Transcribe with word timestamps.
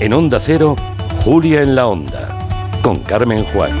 En 0.00 0.12
Onda 0.12 0.38
Cero, 0.38 0.76
Julia 1.24 1.60
en 1.62 1.74
la 1.74 1.88
Onda, 1.88 2.38
con 2.82 3.00
Carmen 3.00 3.42
Juan. 3.46 3.72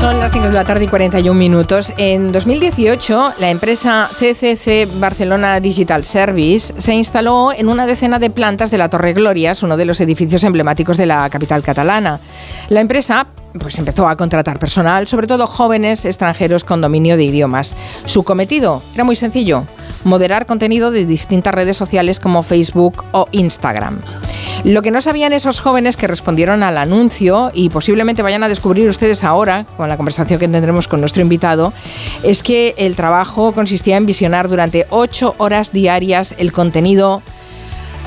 Son 0.00 0.18
las 0.18 0.32
5 0.32 0.46
de 0.46 0.52
la 0.54 0.64
tarde 0.64 0.86
y 0.86 0.88
41 0.88 1.38
minutos. 1.38 1.92
En 1.98 2.32
2018, 2.32 3.34
la 3.38 3.50
empresa 3.50 4.08
CCC 4.10 4.88
Barcelona 4.98 5.60
Digital 5.60 6.04
Service 6.04 6.72
se 6.78 6.94
instaló 6.94 7.52
en 7.52 7.68
una 7.68 7.84
decena 7.84 8.18
de 8.18 8.30
plantas 8.30 8.70
de 8.70 8.78
la 8.78 8.88
Torre 8.88 9.12
Glorias, 9.12 9.62
uno 9.62 9.76
de 9.76 9.84
los 9.84 10.00
edificios 10.00 10.44
emblemáticos 10.44 10.96
de 10.96 11.04
la 11.04 11.28
capital 11.28 11.62
catalana. 11.62 12.18
La 12.70 12.80
empresa 12.80 13.26
pues 13.58 13.78
empezó 13.78 14.08
a 14.08 14.16
contratar 14.16 14.58
personal, 14.58 15.06
sobre 15.06 15.26
todo 15.26 15.46
jóvenes 15.46 16.04
extranjeros 16.04 16.64
con 16.64 16.80
dominio 16.80 17.16
de 17.16 17.24
idiomas. 17.24 17.74
Su 18.04 18.22
cometido 18.22 18.82
era 18.94 19.04
muy 19.04 19.16
sencillo, 19.16 19.66
moderar 20.04 20.46
contenido 20.46 20.90
de 20.90 21.04
distintas 21.04 21.54
redes 21.54 21.76
sociales 21.76 22.20
como 22.20 22.42
Facebook 22.42 23.04
o 23.12 23.28
Instagram. 23.32 23.98
Lo 24.64 24.82
que 24.82 24.90
no 24.90 25.00
sabían 25.00 25.32
esos 25.32 25.60
jóvenes 25.60 25.96
que 25.96 26.06
respondieron 26.06 26.62
al 26.62 26.78
anuncio 26.78 27.50
y 27.52 27.68
posiblemente 27.68 28.22
vayan 28.22 28.42
a 28.42 28.48
descubrir 28.48 28.88
ustedes 28.88 29.24
ahora, 29.24 29.66
con 29.76 29.88
la 29.88 29.96
conversación 29.96 30.38
que 30.38 30.48
tendremos 30.48 30.88
con 30.88 31.00
nuestro 31.00 31.22
invitado, 31.22 31.72
es 32.22 32.42
que 32.42 32.74
el 32.78 32.94
trabajo 32.94 33.52
consistía 33.52 33.96
en 33.96 34.06
visionar 34.06 34.48
durante 34.48 34.86
ocho 34.90 35.34
horas 35.38 35.72
diarias 35.72 36.34
el 36.38 36.52
contenido 36.52 37.22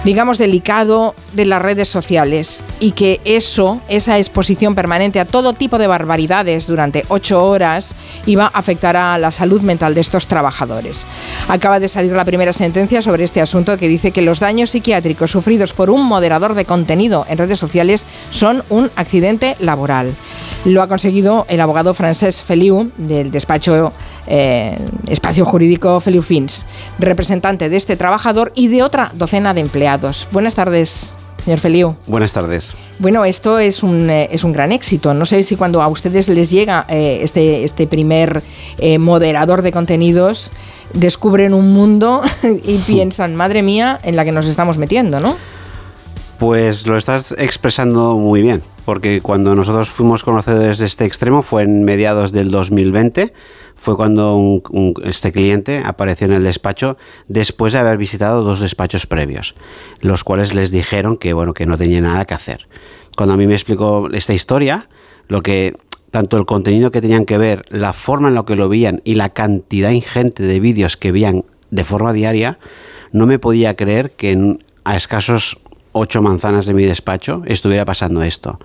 digamos, 0.05 0.38
delicado 0.38 1.16
de 1.34 1.45
las 1.45 1.62
redes 1.62 1.90
sociales 1.90 2.63
y 2.80 2.91
que 2.91 3.20
eso, 3.26 3.82
esa 3.90 4.20
exposición 4.20 4.76
permanente 4.76 5.20
a 5.20 5.26
todo 5.26 5.54
tipo 5.54 5.80
de 5.80 5.88
barbaridades 5.88 6.68
durante 6.68 7.04
ocho 7.08 7.44
horas, 7.44 7.96
iba 8.27 8.46
a 8.46 8.60
afectar 8.60 8.96
a 8.96 9.18
la 9.18 9.32
salud 9.32 9.62
mental 9.62 9.96
de 9.96 10.02
estos 10.02 10.27
trabajadores. 10.27 11.08
Acaba 11.48 11.80
de 11.80 11.90
salir 11.90 12.12
la 12.12 12.23
primera 12.23 12.54
sentencia 12.54 13.02
sobre 13.02 13.23
este 13.23 13.41
asunto 13.41 13.77
que 13.77 13.88
dice 13.88 14.12
que 14.12 14.22
los 14.22 14.40
daños 14.40 14.70
psiquiátricos 14.70 15.32
sufridos 15.32 15.74
por 15.74 15.90
un 15.90 16.05
moderador 16.05 16.54
de 16.54 16.65
contenido 16.65 17.26
en 17.27 17.40
redes 17.40 17.58
sociales 17.58 18.05
son 18.30 18.63
un 18.70 18.91
accidente 18.96 19.55
laboral. 19.60 20.13
Lo 20.65 20.84
ha 20.84 20.87
conseguido 20.87 21.48
el 21.49 21.62
abogado 21.62 21.96
francés 21.96 22.43
Feliu 22.43 22.91
del 22.98 23.32
despacho 23.32 23.91
eh, 24.27 24.77
Espacio 25.07 25.45
Jurídico 25.45 25.99
Feliu 25.99 26.21
Fins, 26.21 26.65
representante 26.99 27.70
de 27.70 27.77
este 27.77 27.95
trabajador 27.95 28.51
y 28.55 28.68
de 28.68 28.84
otra 28.84 29.12
docena 29.13 29.54
de 29.54 29.62
empleados. 29.62 30.27
Buenas 30.31 30.55
tardes. 30.55 31.15
Señor 31.43 31.59
Feliu. 31.59 31.95
Buenas 32.07 32.34
tardes. 32.34 32.73
Bueno, 32.98 33.23
esto 33.23 33.59
es 33.59 33.84
un, 33.84 34.09
eh, 34.09 34.29
es 34.31 34.43
un 34.43 34.51
gran 34.51 34.71
éxito. 34.71 35.13
No 35.13 35.27
sé 35.27 35.43
si 35.43 35.55
cuando 35.55 35.81
a 35.81 35.87
ustedes 35.87 36.27
les 36.29 36.49
llega 36.49 36.85
eh, 36.90 37.20
este, 37.21 37.63
este 37.63 37.85
primer 37.85 38.41
moderador 38.99 39.62
de 39.62 39.71
contenidos, 39.71 40.51
descubren 40.93 41.53
un 41.53 41.71
mundo 41.71 42.21
y 42.63 42.77
piensan, 42.79 43.35
madre 43.35 43.62
mía, 43.62 43.99
en 44.03 44.15
la 44.15 44.26
que 44.26 44.31
nos 44.31 44.48
estamos 44.48 44.77
metiendo, 44.77 45.20
¿no? 45.20 45.37
Pues 46.40 46.85
lo 46.85 46.98
estás 46.98 47.34
expresando 47.37 48.15
muy 48.15 48.41
bien, 48.41 48.62
porque 48.84 49.21
cuando 49.21 49.55
nosotros 49.55 49.90
fuimos 49.90 50.23
conocedores 50.23 50.79
de 50.79 50.85
este 50.85 51.05
extremo 51.05 51.43
fue 51.43 51.63
en 51.63 51.84
mediados 51.84 52.34
del 52.34 52.51
2020 52.51 53.31
fue 53.76 53.95
cuando 53.95 54.62
este 55.04 55.31
cliente 55.31 55.81
apareció 55.85 56.27
en 56.27 56.34
el 56.34 56.43
despacho 56.43 56.98
después 57.27 57.73
de 57.73 57.79
haber 57.79 57.98
visitado 57.98 58.43
dos 58.43 58.59
despachos 58.59 59.05
previos, 59.05 59.55
los 60.01 60.23
cuales 60.23 60.54
les 60.54 60.71
dijeron 60.71 61.18
que 61.18 61.34
bueno 61.34 61.54
que 61.54 61.65
no 61.65 61.77
tenía 61.77 62.01
nada 62.01 62.26
que 62.26 62.34
hacer. 62.34 62.68
Cuando 63.15 63.34
a 63.35 63.37
mí 63.37 63.48
me 63.48 63.53
explicó 63.53 64.09
esta 64.12 64.34
historia, 64.34 64.90
lo 65.28 65.41
que 65.41 65.73
tanto 66.12 66.38
el 66.38 66.46
contenido 66.46 66.91
que 66.91 67.01
tenían 67.01 67.25
que 67.25 67.38
ver, 67.38 67.63
la 67.69 67.91
forma 67.91 68.29
en 68.29 68.35
la 68.35 68.46
que 68.46 68.56
lo 68.56 68.69
veían 68.69 69.01
y 69.03 69.16
la 69.16 69.29
cantidad 69.29 69.91
ingente 69.91 70.44
de 70.44 70.59
vídeos 70.59 70.96
que 70.96 71.12
veían 71.12 71.44
de 71.72 71.84
forma 71.84 72.13
diaria, 72.13 72.57
no 73.12 73.25
me 73.25 73.40
podía 73.40 73.75
creer 73.75 74.12
que 74.12 74.57
a 74.85 74.96
escasos 74.96 75.59
ocho 75.91 76.22
manzanas 76.22 76.66
de 76.66 76.73
mi 76.73 76.85
despacho 76.85 77.44
estuviera 77.46 77.85
pasando 77.85 78.22
esto. 78.23 78.59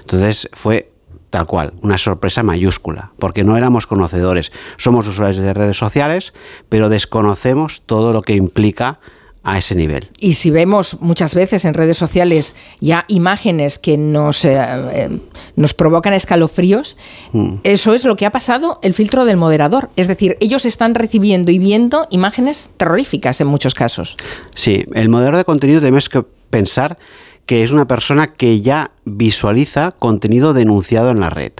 Entonces 0.00 0.48
fue 0.52 0.90
tal 1.30 1.46
cual, 1.46 1.72
una 1.82 1.98
sorpresa 1.98 2.42
mayúscula, 2.42 3.12
porque 3.18 3.44
no 3.44 3.56
éramos 3.56 3.86
conocedores. 3.86 4.52
Somos 4.76 5.08
usuarios 5.08 5.36
de 5.36 5.52
redes 5.52 5.76
sociales, 5.76 6.32
pero 6.68 6.88
desconocemos 6.88 7.82
todo 7.82 8.12
lo 8.12 8.22
que 8.22 8.34
implica 8.34 9.00
a 9.46 9.58
ese 9.58 9.76
nivel. 9.76 10.10
Y 10.18 10.32
si 10.32 10.50
vemos 10.50 11.00
muchas 11.00 11.36
veces 11.36 11.64
en 11.64 11.74
redes 11.74 11.96
sociales 11.96 12.56
ya 12.80 13.04
imágenes 13.06 13.78
que 13.78 13.96
nos, 13.96 14.44
eh, 14.44 14.56
eh, 14.58 15.20
nos 15.54 15.72
provocan 15.72 16.14
escalofríos, 16.14 16.96
mm. 17.30 17.58
eso 17.62 17.94
es 17.94 18.04
lo 18.04 18.16
que 18.16 18.26
ha 18.26 18.32
pasado 18.32 18.80
el 18.82 18.92
filtro 18.92 19.24
del 19.24 19.36
moderador. 19.36 19.90
Es 19.94 20.08
decir, 20.08 20.36
ellos 20.40 20.64
están 20.64 20.96
recibiendo 20.96 21.52
y 21.52 21.60
viendo 21.60 22.08
imágenes 22.10 22.70
terroríficas 22.76 23.40
en 23.40 23.46
muchos 23.46 23.74
casos. 23.74 24.16
Sí, 24.52 24.84
el 24.94 25.08
moderador 25.08 25.36
de 25.36 25.44
contenido 25.44 25.78
tenemos 25.78 26.08
que 26.08 26.24
pensar 26.50 26.98
que 27.46 27.62
es 27.62 27.70
una 27.70 27.86
persona 27.86 28.34
que 28.34 28.60
ya 28.60 28.90
visualiza 29.04 29.92
contenido 29.92 30.52
denunciado 30.52 31.10
en 31.10 31.20
la 31.20 31.30
red. 31.30 31.52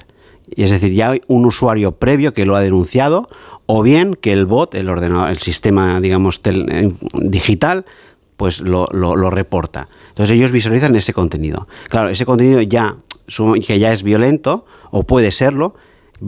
Es 0.51 0.71
decir, 0.71 0.93
ya 0.93 1.11
hay 1.11 1.23
un 1.27 1.47
usuario 1.47 1.93
previo 1.93 2.35
que 2.35 2.47
lo 2.47 2.57
ha 2.57 2.61
denunciado, 2.61 3.27
o 3.67 3.83
bien 3.83 4.15
que 4.15 4.33
el 4.33 4.47
bot, 4.47 4.75
el 4.75 4.89
ordenador, 4.89 5.31
el 5.31 5.39
sistema, 5.39 6.01
digamos, 6.01 6.41
digital, 7.15 7.85
pues 8.37 8.61
lo, 8.61 8.87
reporta. 9.31 9.89
Entonces 10.09 10.37
ellos 10.37 10.53
visualizan 10.53 10.95
ese 10.95 11.13
contenido. 11.13 11.67
Claro, 11.89 12.09
ese 12.09 12.27
contenido 12.27 12.61
ya, 12.63 12.97
que 13.67 13.79
ya 13.79 13.93
es 13.93 14.03
violento, 14.03 14.67
o 14.91 15.05
puede 15.05 15.31
serlo, 15.31 15.75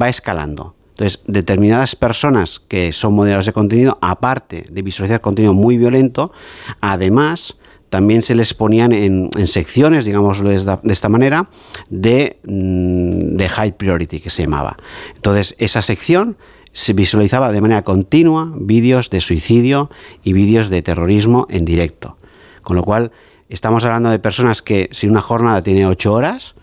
va 0.01 0.09
escalando. 0.09 0.75
Entonces, 0.91 1.23
determinadas 1.29 1.95
personas 1.95 2.59
que 2.59 2.93
son 2.93 3.15
moderadores 3.15 3.47
de 3.47 3.53
contenido, 3.53 3.99
aparte 4.01 4.65
de 4.69 4.83
visualizar 4.83 5.21
contenido 5.21 5.55
muy 5.55 5.79
violento, 5.79 6.33
además 6.81 7.57
también 7.91 8.22
se 8.22 8.34
les 8.34 8.54
ponían 8.54 8.93
en, 8.93 9.31
secciones, 9.47 10.04
digamos 10.04 10.43
de 10.43 10.76
esta 10.84 11.09
manera, 11.09 11.49
de, 11.88 12.38
mm, 12.44 13.37
de 13.37 13.49
high 13.49 13.76
priority, 13.76 14.21
que 14.21 14.31
se 14.31 14.43
llamaba. 14.43 14.76
Entonces, 15.15 15.54
esa 15.59 15.82
sección 15.82 16.37
se 16.72 16.93
visualizaba 16.93 17.50
de 17.50 17.60
manera 17.60 17.82
continua 17.82 18.53
vídeos 18.54 19.10
de 19.10 19.21
suicidio 19.21 19.91
y 20.22 20.32
vídeos 20.32 20.69
de 20.69 20.82
terrorismo 20.82 21.47
en 21.50 21.65
directo. 21.65 22.19
Con 22.62 22.76
lo 22.76 22.82
cual, 22.82 23.10
estamos 23.49 23.84
hablando 23.84 24.10
de 24.10 24.19
personas 24.19 24.62
que, 24.62 24.88
si 24.93 25.09
una 25.09 25.20
jornada 25.20 25.62
tiene 25.62 25.87
8 25.87 26.12
horas, 26.12 26.55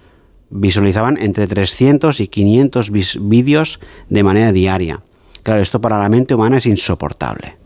visualizaban 0.49 1.17
entre 1.17 1.47
300 1.47 2.19
y 2.19 2.27
500 2.27 2.91
vídeos 2.91 3.79
de 4.09 4.23
manera 4.23 4.51
diaria. 4.51 5.01
Claro, 5.43 5.61
esto 5.61 5.81
para 5.81 5.99
la 5.99 6.09
mente 6.09 6.33
humana 6.33 6.57
es 6.57 6.65
insoportable. 6.65 7.57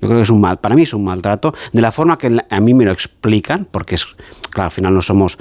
Yo 0.00 0.08
creo 0.08 0.18
que 0.18 0.22
es 0.22 0.30
un 0.30 0.40
mal, 0.40 0.58
para 0.58 0.74
mí 0.74 0.82
es 0.82 0.94
un 0.94 1.04
maltrato, 1.04 1.54
de 1.72 1.82
la 1.82 1.92
forma 1.92 2.18
que 2.18 2.38
a 2.48 2.60
mí 2.60 2.74
me 2.74 2.84
lo 2.84 2.92
explican, 2.92 3.66
porque 3.70 3.96
es, 3.96 4.06
claro, 4.50 4.66
al 4.66 4.70
final 4.70 4.94
no 4.94 5.02
somos, 5.02 5.38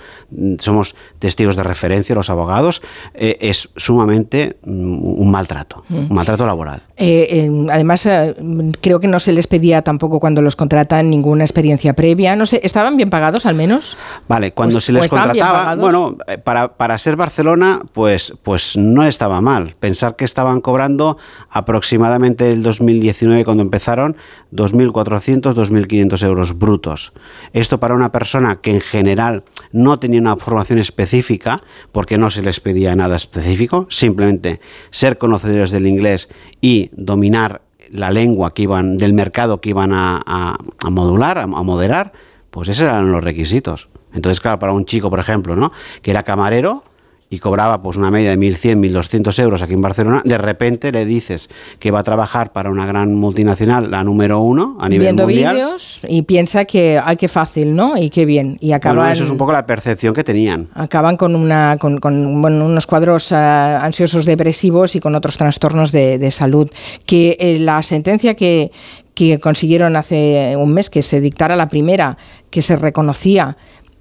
somos 0.59 0.95
testigos 1.19 1.55
de 1.55 1.63
referencia 1.63 2.15
los 2.15 2.29
abogados, 2.29 2.81
eh, 3.13 3.37
es 3.41 3.69
sumamente 3.75 4.57
mm, 4.63 5.19
un 5.21 5.31
maltrato, 5.31 5.83
un 5.89 6.13
maltrato 6.13 6.45
laboral. 6.45 6.81
Eh, 6.95 7.49
además, 7.71 8.05
eh, 8.07 8.35
creo 8.81 8.99
que 8.99 9.07
no 9.07 9.19
se 9.19 9.31
les 9.31 9.47
pedía 9.47 9.83
tampoco 9.83 10.19
cuando 10.19 10.41
los 10.41 10.55
contratan 10.55 11.09
ninguna 11.09 11.43
experiencia 11.43 11.93
previa, 11.93 12.35
no 12.35 12.45
sé, 12.45 12.59
¿estaban 12.63 12.97
bien 12.97 13.09
pagados 13.09 13.45
al 13.45 13.55
menos? 13.55 13.95
Vale, 14.27 14.51
cuando 14.51 14.75
pues, 14.75 14.85
se 14.85 14.93
les 14.93 15.07
contrataba, 15.07 15.75
bueno, 15.75 16.17
para, 16.43 16.73
para 16.73 16.97
ser 16.97 17.15
Barcelona, 17.15 17.79
pues, 17.93 18.33
pues 18.43 18.75
no 18.75 19.03
estaba 19.03 19.41
mal. 19.41 19.75
Pensar 19.79 20.15
que 20.15 20.25
estaban 20.25 20.61
cobrando 20.61 21.17
aproximadamente 21.49 22.49
el 22.49 22.63
2019 22.63 23.45
cuando 23.45 23.63
empezaron, 23.63 24.17
2.400, 24.51 25.53
2.500 25.53 26.23
euros 26.23 26.57
brutos. 26.57 27.13
Esto 27.53 27.79
para 27.79 27.95
una 27.95 28.11
persona 28.11 28.61
que 28.61 28.71
en 28.71 28.81
general 28.81 29.43
no 29.71 29.99
tenía 29.99 30.21
una 30.21 30.37
formación 30.37 30.79
específica, 30.79 31.61
porque 31.91 32.17
no 32.17 32.29
se 32.29 32.41
les 32.41 32.59
pedía 32.59 32.95
nada 32.95 33.15
específico, 33.15 33.87
simplemente 33.89 34.59
ser 34.89 35.17
conocedores 35.17 35.71
del 35.71 35.87
inglés 35.87 36.29
y 36.61 36.89
dominar 36.93 37.61
la 37.89 38.11
lengua 38.11 38.53
que 38.53 38.63
iban, 38.63 38.97
del 38.97 39.13
mercado 39.13 39.61
que 39.61 39.69
iban 39.69 39.93
a, 39.93 40.21
a 40.25 40.89
modular, 40.89 41.37
a, 41.37 41.47
moderar, 41.47 42.11
pues 42.49 42.69
esos 42.69 42.83
eran 42.83 43.11
los 43.11 43.23
requisitos. 43.23 43.89
Entonces, 44.13 44.41
claro, 44.41 44.59
para 44.59 44.73
un 44.73 44.85
chico, 44.85 45.09
por 45.09 45.19
ejemplo, 45.19 45.55
¿no? 45.55 45.71
que 46.01 46.11
era 46.11 46.23
camarero, 46.23 46.83
y 47.29 47.39
cobraba 47.39 47.81
pues 47.81 47.97
una 47.97 48.09
media 48.09 48.29
de 48.29 48.37
1.100, 48.37 48.79
1.200 48.79 49.39
euros 49.39 49.61
aquí 49.61 49.73
en 49.73 49.81
Barcelona, 49.81 50.21
de 50.23 50.37
repente 50.37 50.91
le 50.91 51.05
dices 51.05 51.49
que 51.79 51.91
va 51.91 51.99
a 51.99 52.03
trabajar 52.03 52.53
para 52.53 52.69
una 52.69 52.85
gran 52.85 53.13
multinacional, 53.15 53.91
la 53.91 54.03
número 54.03 54.39
uno 54.39 54.77
a 54.79 54.87
nivel 54.87 55.13
mundial. 55.13 55.27
Viendo 55.27 55.57
vídeos 55.57 56.01
y 56.07 56.21
piensa 56.21 56.65
que, 56.65 57.01
ay, 57.03 57.17
qué 57.17 57.27
fácil, 57.27 57.75
¿no? 57.75 57.97
Y 57.97 58.09
qué 58.09 58.25
bien. 58.25 58.57
Y 58.61 58.71
acaban, 58.71 59.11
eso 59.11 59.25
es 59.25 59.29
un 59.29 59.37
poco 59.37 59.51
la 59.51 59.65
percepción 59.65 60.13
que 60.13 60.23
tenían. 60.23 60.69
Acaban 60.73 61.17
con, 61.17 61.35
una, 61.35 61.77
con, 61.79 61.99
unos 62.03 62.87
cuadros 62.87 63.31
eh, 63.31 63.35
ansiosos 63.35 64.25
depresivos 64.25 64.95
y 64.95 64.99
con 64.99 65.13
otros 65.15 65.37
trastornos 65.37 65.91
de, 65.91 66.31
salud. 66.31 66.69
Que 67.05 67.35
eh, 67.39 67.59
la 67.59 67.81
sentencia 67.81 68.35
que, 68.35 68.71
que 69.13 69.39
consiguieron 69.39 69.95
hace 69.95 70.55
un 70.57 70.73
mes, 70.73 70.89
que 70.89 71.01
se 71.01 71.19
dictara 71.19 71.55
la 71.55 71.67
primera, 71.67 72.17
que 72.49 72.61
se 72.61 72.75
reconocía 72.75 73.57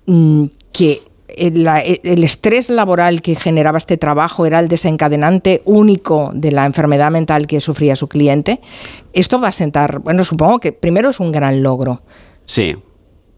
mm, 0.07 0.45
que 0.73 1.01
el, 1.37 2.25
estrés 2.25 2.69
laboral 2.71 3.23
que 3.23 3.37
generaba 3.37 3.79
este 3.79 3.97
trabajo 3.97 4.47
era 4.47 4.59
el 4.61 4.69
desencadenante 4.69 5.63
único 5.65 6.31
de 6.35 6.53
la 6.53 6.67
enfermedad 6.67 7.11
mental 7.11 7.47
que 7.47 7.61
sufría 7.61 7.97
su 7.97 8.09
cliente. 8.09 8.61
Esto 9.13 9.41
va 9.41 9.49
a 9.49 9.53
sentar, 9.53 10.01
bueno, 10.01 10.25
supongo 10.25 10.59
que 10.59 10.73
primero 10.73 11.11
es 11.11 11.21
un 11.21 11.33
gran 11.33 11.63
logro. 11.63 12.03
Sí. 12.45 12.77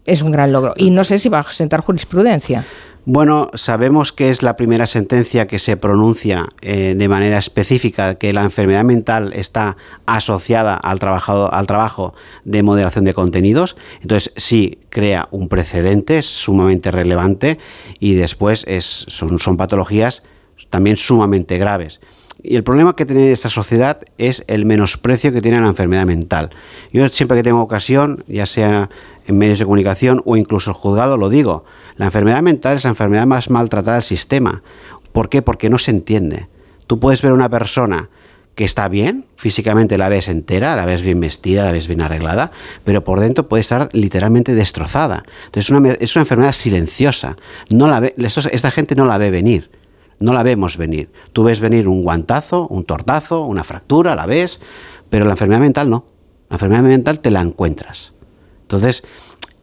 es 0.05 0.21
un 0.21 0.31
gran 0.31 0.51
logro. 0.51 0.73
Y 0.77 0.91
no 0.91 1.03
sé 1.03 1.17
si 1.17 1.29
va 1.29 1.39
a 1.39 1.53
sentar 1.53 1.81
jurisprudencia. 1.81 2.65
Bueno, 3.11 3.49
sabemos 3.55 4.13
que 4.13 4.29
es 4.29 4.43
la 4.43 4.55
primera 4.55 4.85
sentencia 4.85 5.47
que 5.47 5.57
se 5.57 5.77
pronuncia 5.77 6.47
eh, 6.61 6.93
de 6.95 7.07
manera 7.07 7.39
específica 7.39 8.13
que 8.19 8.33
la 8.33 8.43
enfermedad 8.43 8.83
mental 8.83 9.33
está 9.33 9.77
asociada 10.05 10.75
al, 10.75 10.99
al 11.01 11.65
trabajo 11.65 12.13
de 12.45 12.61
moderación 12.61 13.05
de 13.05 13.15
contenidos. 13.15 13.77
Entonces 14.03 14.31
sí 14.35 14.77
crea 14.91 15.27
un 15.31 15.49
precedente 15.49 16.21
sumamente 16.21 16.91
relevante 16.91 17.57
y 17.99 18.13
después 18.13 18.63
es, 18.67 19.05
son, 19.07 19.39
son 19.39 19.57
patologías 19.57 20.21
también 20.69 20.95
sumamente 20.95 21.57
graves. 21.57 22.01
Y 22.41 22.55
el 22.55 22.63
problema 22.63 22.95
que 22.95 23.05
tiene 23.05 23.31
esta 23.31 23.49
sociedad 23.49 23.99
es 24.17 24.45
el 24.47 24.65
menosprecio 24.65 25.33
que 25.33 25.41
tiene 25.41 25.59
la 25.59 25.67
enfermedad 25.67 26.05
mental. 26.05 26.51
Yo 26.93 27.07
siempre 27.09 27.37
que 27.37 27.43
tengo 27.43 27.59
ocasión, 27.59 28.23
ya 28.27 28.45
sea 28.45 28.89
en 29.29 29.37
medios 29.37 29.59
de 29.59 29.65
comunicación 29.65 30.21
o 30.25 30.35
incluso 30.35 30.71
el 30.71 30.75
juzgado, 30.75 31.17
lo 31.17 31.29
digo, 31.29 31.65
la 31.95 32.05
enfermedad 32.05 32.41
mental 32.41 32.75
es 32.75 32.83
la 32.83 32.91
enfermedad 32.91 33.25
más 33.25 33.49
maltratada 33.49 33.95
del 33.95 34.03
sistema. 34.03 34.63
¿Por 35.11 35.29
qué? 35.29 35.41
Porque 35.41 35.69
no 35.69 35.77
se 35.77 35.91
entiende. 35.91 36.47
Tú 36.87 36.99
puedes 36.99 37.21
ver 37.21 37.33
una 37.33 37.49
persona 37.49 38.09
que 38.55 38.65
está 38.65 38.89
bien, 38.89 39.25
físicamente 39.35 39.97
la 39.97 40.09
ves 40.09 40.27
entera, 40.27 40.75
la 40.75 40.85
ves 40.85 41.01
bien 41.01 41.19
vestida, 41.19 41.63
la 41.63 41.71
ves 41.71 41.87
bien 41.87 42.01
arreglada, 42.01 42.51
pero 42.83 43.03
por 43.03 43.21
dentro 43.21 43.47
puede 43.47 43.61
estar 43.61 43.89
literalmente 43.93 44.53
destrozada. 44.53 45.23
Entonces 45.45 45.65
es 45.65 45.69
una, 45.69 45.91
es 45.93 46.15
una 46.15 46.23
enfermedad 46.23 46.51
silenciosa. 46.51 47.37
No 47.69 47.87
la 47.87 48.01
ve, 48.01 48.15
esta 48.17 48.71
gente 48.71 48.95
no 48.95 49.05
la 49.05 49.17
ve 49.17 49.31
venir 49.31 49.69
no 50.19 50.33
la 50.33 50.43
vemos 50.43 50.77
venir. 50.77 51.09
Tú 51.33 51.43
ves 51.43 51.59
venir 51.59 51.87
un 51.87 52.03
guantazo, 52.03 52.67
un 52.67 52.83
tortazo, 52.83 53.45
una 53.45 53.63
fractura, 53.63 54.15
la 54.15 54.25
ves, 54.25 54.59
pero 55.09 55.25
la 55.25 55.31
enfermedad 55.31 55.61
mental 55.61 55.89
no. 55.89 56.05
La 56.49 56.55
enfermedad 56.55 56.83
mental 56.83 57.19
te 57.19 57.31
la 57.31 57.41
encuentras. 57.41 58.13
Entonces, 58.69 59.03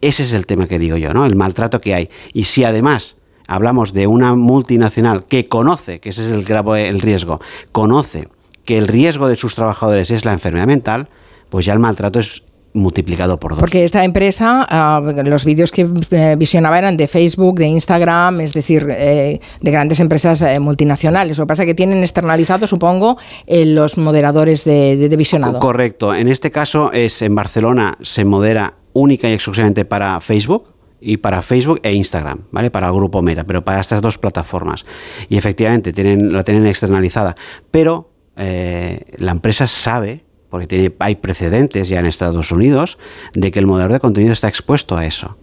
ese 0.00 0.24
es 0.24 0.32
el 0.32 0.46
tema 0.46 0.66
que 0.66 0.80
digo 0.80 0.96
yo, 0.96 1.14
¿no? 1.14 1.24
El 1.24 1.36
maltrato 1.36 1.80
que 1.80 1.94
hay. 1.94 2.10
Y 2.32 2.42
si 2.42 2.64
además 2.64 3.14
hablamos 3.46 3.92
de 3.92 4.08
una 4.08 4.34
multinacional 4.34 5.26
que 5.26 5.46
conoce, 5.46 6.00
que 6.00 6.08
ese 6.08 6.24
es 6.24 6.30
el 6.30 6.44
grave 6.44 6.88
el 6.88 7.00
riesgo, 7.00 7.40
conoce 7.70 8.28
que 8.64 8.78
el 8.78 8.88
riesgo 8.88 9.28
de 9.28 9.36
sus 9.36 9.54
trabajadores 9.54 10.10
es 10.10 10.24
la 10.24 10.32
enfermedad 10.32 10.66
mental, 10.66 11.08
pues 11.50 11.64
ya 11.66 11.72
el 11.72 11.78
maltrato 11.78 12.18
es 12.18 12.42
multiplicado 12.76 13.38
por 13.40 13.52
dos. 13.52 13.60
Porque 13.60 13.84
esta 13.84 14.04
empresa, 14.04 14.66
ah, 14.68 15.00
los 15.24 15.44
vídeos 15.44 15.72
que 15.72 15.88
eh, 16.10 16.36
visionaba 16.38 16.78
eran 16.78 16.96
de 16.96 17.08
Facebook, 17.08 17.58
de 17.58 17.66
Instagram, 17.66 18.40
es 18.42 18.52
decir, 18.52 18.86
eh, 18.90 19.40
de 19.60 19.70
grandes 19.70 19.98
empresas 20.00 20.42
eh, 20.42 20.60
multinacionales. 20.60 21.38
Lo 21.38 21.44
que 21.44 21.48
pasa 21.48 21.62
es 21.62 21.66
que 21.68 21.74
tienen 21.74 22.02
externalizado, 22.02 22.66
supongo, 22.66 23.16
los 23.48 23.96
moderadores 23.98 24.64
de, 24.64 24.96
de, 24.96 25.16
visionado. 25.16 25.58
Correcto. 25.58 26.14
En 26.14 26.28
este 26.28 26.50
caso 26.50 26.92
es 26.92 27.22
en 27.22 27.34
Barcelona 27.34 27.96
se 28.02 28.24
modera 28.24 28.74
única 28.96 29.28
y 29.28 29.32
exclusivamente 29.32 29.84
para 29.84 30.20
Facebook, 30.20 30.74
y 31.00 31.18
para 31.18 31.42
Facebook 31.42 31.80
e 31.82 31.92
Instagram, 31.92 32.40
¿vale? 32.50 32.70
Para 32.70 32.88
el 32.88 32.94
grupo 32.94 33.22
Meta, 33.22 33.44
pero 33.44 33.62
para 33.64 33.80
estas 33.80 34.00
dos 34.00 34.18
plataformas. 34.18 34.86
Y 35.28 35.36
efectivamente 35.36 35.92
tienen, 35.92 36.32
la 36.32 36.42
tienen 36.42 36.66
externalizada. 36.66 37.34
Pero 37.70 38.10
la 38.36 39.32
empresa 39.32 39.66
sabe 39.66 40.24
porque 40.50 40.94
hay 40.98 41.16
precedentes 41.16 41.88
ya 41.88 42.00
en 42.00 42.06
Estados 42.06 42.52
Unidos 42.52 42.98
de 43.34 43.50
que 43.50 43.58
el 43.58 43.66
moderador 43.66 43.94
de 43.94 44.00
contenido 44.00 44.32
está 44.32 44.48
expuesto 44.48 44.96
a 44.96 45.06
eso. 45.06 45.36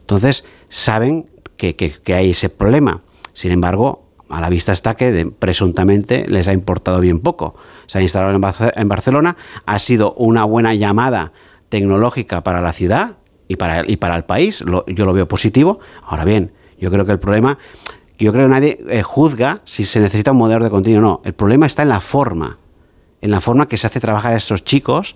Entonces, 0.00 0.44
saben 0.68 1.26
que, 1.56 1.92
hay 2.14 2.30
ese 2.30 2.48
problema. 2.48 3.02
Sin 3.34 3.52
embargo, 3.52 4.08
a 4.28 4.40
la 4.40 4.48
vista 4.48 4.72
está 4.72 4.94
que 4.94 5.30
presuntamente 5.38 6.26
les 6.28 6.48
ha 6.48 6.52
importado 6.52 7.00
bien 7.00 7.20
poco. 7.20 7.54
Se 7.86 7.98
ha 7.98 8.02
instalado 8.02 8.34
en, 8.34 8.88
Barcelona, 8.88 9.36
ha 9.66 9.78
sido 9.78 10.12
una 10.14 10.44
buena 10.44 10.74
llamada 10.74 11.32
tecnológica 11.68 12.42
para 12.42 12.60
la 12.60 12.72
ciudad 12.72 13.16
y 13.48 13.56
para, 13.56 13.88
y 13.88 13.96
para 13.96 14.16
el 14.16 14.24
país, 14.24 14.64
yo 14.86 15.04
lo 15.04 15.12
veo 15.12 15.28
positivo. 15.28 15.80
Ahora 16.02 16.24
bien, 16.24 16.52
yo 16.78 16.90
creo 16.90 17.06
que 17.06 17.12
el 17.12 17.18
problema, 17.18 17.58
yo 18.18 18.32
creo 18.32 18.46
que 18.46 18.50
nadie 18.50 18.78
eh, 18.88 19.02
juzga 19.02 19.60
si 19.64 19.84
se 19.84 20.00
necesita 20.00 20.32
un 20.32 20.38
moderador 20.38 20.64
de 20.64 20.70
contenido 20.70 21.00
o 21.00 21.02
no. 21.02 21.20
El 21.24 21.34
problema 21.34 21.66
está 21.66 21.82
en 21.82 21.88
la 21.88 22.00
forma 22.00 22.58
en 23.20 23.30
la 23.30 23.40
forma 23.40 23.68
que 23.68 23.76
se 23.76 23.86
hace 23.86 24.00
trabajar 24.00 24.34
a 24.34 24.36
estos 24.36 24.64
chicos 24.64 25.14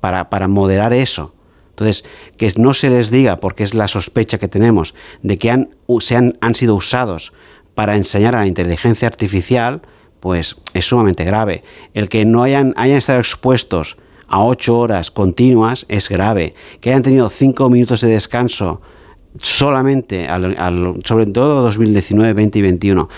para, 0.00 0.30
para 0.30 0.48
moderar 0.48 0.92
eso. 0.92 1.34
Entonces, 1.70 2.04
que 2.36 2.52
no 2.56 2.74
se 2.74 2.90
les 2.90 3.10
diga, 3.10 3.38
porque 3.38 3.62
es 3.62 3.74
la 3.74 3.86
sospecha 3.86 4.38
que 4.38 4.48
tenemos, 4.48 4.94
de 5.22 5.38
que 5.38 5.50
han, 5.50 5.70
se 6.00 6.16
han, 6.16 6.36
han 6.40 6.54
sido 6.54 6.74
usados 6.74 7.32
para 7.74 7.94
enseñar 7.94 8.34
a 8.34 8.40
la 8.40 8.46
inteligencia 8.46 9.06
artificial, 9.06 9.82
pues 10.18 10.56
es 10.74 10.86
sumamente 10.86 11.24
grave. 11.24 11.62
El 11.94 12.08
que 12.08 12.24
no 12.24 12.42
hayan, 12.42 12.74
hayan 12.76 12.98
estado 12.98 13.20
expuestos 13.20 13.96
a 14.28 14.44
ocho 14.44 14.78
horas 14.78 15.10
continuas 15.10 15.86
es 15.88 16.08
grave. 16.08 16.54
Que 16.80 16.90
hayan 16.90 17.02
tenido 17.02 17.30
cinco 17.30 17.68
minutos 17.70 18.02
de 18.02 18.08
descanso 18.08 18.80
solamente, 19.42 20.28
sobre 21.04 21.26
todo 21.26 21.62
2019, 21.62 22.32
20 22.32 22.58
y 22.58 22.62
21, 22.62 23.08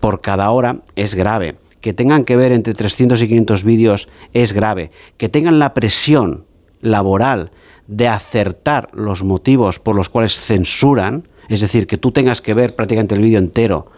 por 0.00 0.20
cada 0.20 0.50
hora 0.50 0.78
es 0.96 1.14
grave 1.14 1.56
que 1.84 1.92
tengan 1.92 2.24
que 2.24 2.34
ver 2.34 2.50
entre 2.52 2.72
300 2.72 3.20
y 3.20 3.28
500 3.28 3.62
vídeos 3.62 4.08
es 4.32 4.54
grave. 4.54 4.90
Que 5.18 5.28
tengan 5.28 5.58
la 5.58 5.74
presión 5.74 6.46
laboral 6.80 7.50
de 7.88 8.08
acertar 8.08 8.88
los 8.94 9.22
motivos 9.22 9.80
por 9.80 9.94
los 9.94 10.08
cuales 10.08 10.40
censuran, 10.40 11.28
es 11.50 11.60
decir, 11.60 11.86
que 11.86 11.98
tú 11.98 12.10
tengas 12.10 12.40
que 12.40 12.54
ver 12.54 12.74
prácticamente 12.74 13.14
el 13.14 13.20
vídeo 13.20 13.38
entero 13.38 13.90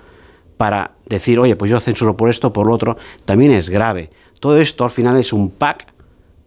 para 0.56 0.96
decir, 1.08 1.38
oye, 1.38 1.54
pues 1.54 1.70
yo 1.70 1.78
censuro 1.78 2.16
por 2.16 2.28
esto, 2.28 2.52
por 2.52 2.66
lo 2.66 2.74
otro, 2.74 2.96
también 3.24 3.52
es 3.52 3.68
grave. 3.68 4.10
Todo 4.40 4.58
esto 4.58 4.82
al 4.82 4.90
final 4.90 5.16
es 5.18 5.32
un 5.32 5.50
pack 5.50 5.86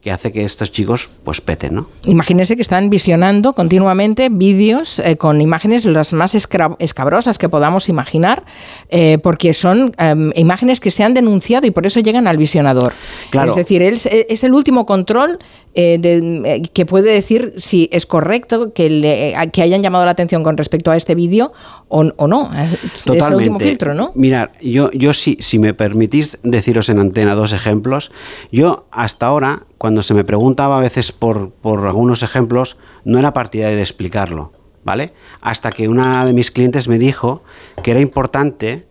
que 0.01 0.11
hace 0.11 0.31
que 0.31 0.45
estos 0.45 0.71
chicos 0.71 1.09
pues 1.25 1.41
peten, 1.41 1.75
¿no? 1.75 1.89
Imagínense 2.05 2.55
que 2.55 2.61
están 2.61 2.89
visionando 2.89 3.51
continuamente 3.53 4.29
vídeos 4.29 4.99
eh, 4.99 5.17
con 5.17 5.41
imágenes 5.41 5.83
las 5.83 6.13
más 6.13 6.35
escabrosas 6.35 7.37
que 7.37 7.49
podamos 7.49 7.89
imaginar, 7.89 8.45
eh, 8.89 9.17
porque 9.17 9.53
son 9.53 9.93
em, 9.97 10.31
imágenes 10.35 10.79
que 10.79 10.89
se 10.89 11.03
han 11.03 11.13
denunciado 11.13 11.67
y 11.67 11.71
por 11.71 11.85
eso 11.85 11.99
llegan 11.99 12.27
al 12.27 12.37
visionador. 12.37 12.93
Es 13.33 13.55
decir, 13.55 13.81
es, 13.81 14.05
es 14.05 14.43
el 14.45 14.53
último 14.53 14.85
control 14.85 15.37
eh, 15.75 16.63
que 16.73 16.85
puede 16.85 17.11
decir 17.11 17.53
si 17.57 17.89
es 17.91 18.05
correcto 18.05 18.73
que, 18.73 18.89
le, 18.89 19.33
que 19.51 19.61
hayan 19.61 19.83
llamado 19.83 20.05
la 20.05 20.11
atención 20.11 20.43
con 20.43 20.55
respecto 20.55 20.91
a 20.91 20.95
este 20.95 21.13
vídeo 21.13 21.51
o, 21.89 22.03
no. 22.03 22.51
Es, 22.53 23.05
el 23.05 23.35
último 23.35 23.59
filtro, 23.59 23.93
¿no? 23.93 24.11
Mirar, 24.15 24.53
yo, 24.61 24.91
yo 24.91 25.13
sí, 25.13 25.37
si 25.41 25.59
me 25.59 25.73
permitís 25.73 26.37
deciros 26.43 26.87
en 26.89 26.99
antena 26.99 27.35
dos 27.35 27.51
ejemplos, 27.51 28.11
yo 28.51 28.87
hasta 28.91 29.27
ahora 29.27 29.63
cuando 29.79 30.03
se 30.03 30.13
me 30.13 30.25
preguntaba 30.25 30.77
a 30.77 30.81
veces 30.81 31.13
por, 31.13 31.53
algunos 31.63 32.21
ejemplos, 32.21 32.77
no 33.05 33.17
era 33.17 33.33
partidario 33.33 33.77
de 33.77 33.81
explicarlo, 33.81 34.51
¿vale? 34.83 35.13
Hasta 35.39 35.71
que 35.71 35.87
una 35.87 36.25
de 36.25 36.33
mis 36.33 36.51
clientes 36.51 36.89
me 36.89 36.99
dijo 36.99 37.43
que 37.81 37.91
era 37.91 38.01
importante 38.01 38.85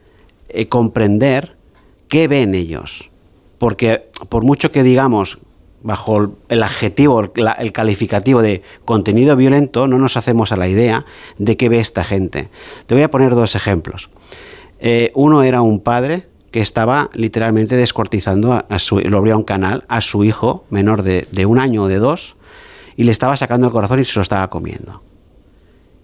eh, 0.49 0.67
comprender 0.69 1.57
qué 2.09 2.27
ven 2.27 2.55
ellos. 2.55 3.11
Porque 3.59 4.09
por 4.31 4.45
mucho 4.45 4.73
que 4.73 4.83
digamos 4.83 5.39
bajo 5.83 6.33
el 6.49 6.63
adjetivo, 6.63 7.21
el, 7.21 7.73
calificativo 7.73 8.41
de 8.41 8.63
contenido 8.87 9.37
violento, 9.37 9.89
no 9.89 9.99
nos 9.99 10.17
hacemos 10.17 10.53
a 10.53 10.57
la 10.57 10.69
idea 10.69 11.05
de 11.37 11.59
qué 11.59 11.69
ve 11.69 11.81
esta 11.81 12.03
gente. 12.03 12.49
Te 12.87 12.95
voy 12.95 13.03
a 13.03 13.11
poner 13.11 13.35
dos 13.35 13.55
ejemplos. 13.55 14.09
Eh, 14.81 15.13
uno 15.15 15.43
era 15.43 15.61
un 15.61 15.81
padre 15.81 16.29
que 16.51 16.61
estaba 16.61 17.11
literalmente 17.15 17.77
descuartizando, 17.77 18.65
a, 18.69 18.79
su, 18.79 18.99
lo 19.01 19.19
abría 19.19 19.37
un 19.37 19.45
canal, 19.45 19.85
a 19.89 20.01
su 20.01 20.25
hijo 20.25 20.65
menor 20.71 21.03
de, 21.03 21.47
un 21.47 21.59
año 21.59 21.85
o 21.85 21.89
de 21.89 21.99
dos, 21.99 22.37
y 22.97 23.05
le 23.05 23.13
estaba 23.13 23.37
sacando 23.37 23.67
el 23.67 23.73
corazón 23.73 24.01
y 24.01 24.05
se 24.05 24.19
lo 24.19 24.23
estaba 24.23 24.49
comiendo. 24.49 25.03